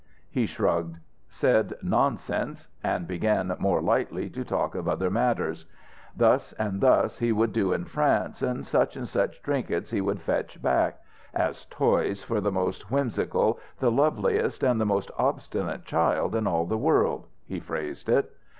He 0.31 0.47
shrugged, 0.47 0.97
said 1.27 1.75
"Nonsense!" 1.83 2.67
and 2.83 3.07
began 3.07 3.55
more 3.59 3.83
lightly 3.83 4.31
to 4.31 4.43
talk 4.43 4.73
of 4.73 4.87
other 4.87 5.11
matters. 5.11 5.67
Thus 6.17 6.53
and 6.53 6.81
thus 6.81 7.19
he 7.19 7.31
would 7.31 7.53
do 7.53 7.71
in 7.71 7.85
France, 7.85 8.43
such 8.63 8.95
and 8.95 9.07
such 9.07 9.43
trinkets 9.43 9.91
he 9.91 10.01
would 10.01 10.19
fetch 10.19 10.59
back 10.59 11.01
"as 11.35 11.65
toys 11.65 12.23
for 12.23 12.41
the 12.41 12.51
most 12.51 12.89
whimsical, 12.89 13.59
the 13.77 13.91
loveliest 13.91 14.63
and 14.63 14.81
the 14.81 14.87
most 14.87 15.11
obstinate 15.19 15.85
child 15.85 16.33
in 16.33 16.47
all 16.47 16.65
the 16.65 16.79
world," 16.79 17.27
he 17.45 17.59
phrased 17.59 18.09
it. 18.09 18.31